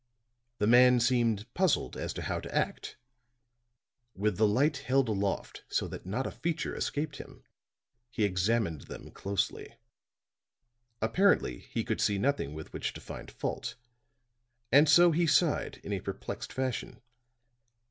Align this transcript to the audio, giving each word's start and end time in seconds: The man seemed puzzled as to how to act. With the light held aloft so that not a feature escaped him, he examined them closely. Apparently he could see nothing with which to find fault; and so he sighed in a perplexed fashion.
The 0.57 0.65
man 0.65 0.99
seemed 0.99 1.45
puzzled 1.53 1.95
as 1.95 2.11
to 2.13 2.23
how 2.23 2.39
to 2.39 2.55
act. 2.55 2.97
With 4.15 4.37
the 4.37 4.47
light 4.47 4.77
held 4.77 5.07
aloft 5.07 5.63
so 5.67 5.87
that 5.89 6.07
not 6.07 6.25
a 6.25 6.31
feature 6.31 6.75
escaped 6.75 7.17
him, 7.17 7.43
he 8.09 8.23
examined 8.23 8.81
them 8.87 9.11
closely. 9.11 9.75
Apparently 11.03 11.59
he 11.59 11.83
could 11.83 12.01
see 12.01 12.17
nothing 12.17 12.55
with 12.55 12.73
which 12.73 12.93
to 12.93 12.99
find 12.99 13.29
fault; 13.29 13.75
and 14.71 14.89
so 14.89 15.11
he 15.11 15.27
sighed 15.27 15.79
in 15.83 15.93
a 15.93 15.99
perplexed 15.99 16.51
fashion. 16.51 16.99